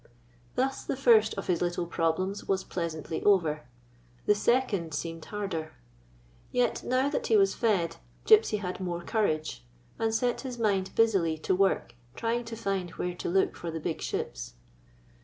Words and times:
Thus 0.55 0.83
the 0.83 0.95
first 0.97 1.35
of 1.35 1.45
his 1.45 1.61
little 1.61 1.85
problems 1.85 2.47
was 2.47 2.63
pleasantly 2.63 3.21
over; 3.23 3.65
the 4.25 4.33
second 4.33 4.95
seemed 4.95 5.25
harder. 5.25 5.73
Yet, 6.51 6.81
now 6.83 7.07
that 7.09 7.27
he 7.27 7.37
was 7.37 7.53
fed, 7.53 7.97
Gypsy 8.25 8.61
had 8.61 8.79
more 8.79 9.03
courage, 9.03 9.63
and 9.99 10.11
set 10.11 10.41
his 10.41 10.57
mind 10.57 10.95
busily 10.95 11.37
to 11.45 11.53
work 11.53 11.93
trying 12.15 12.45
to 12.45 12.55
find 12.55 12.89
where 12.97 13.13
to 13.13 13.29
look 13.29 13.55
for 13.55 13.69
the 13.69 13.79
big 13.79 14.01
ships. 14.01 14.55